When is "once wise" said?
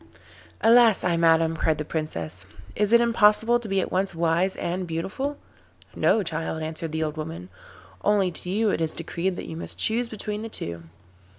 3.91-4.55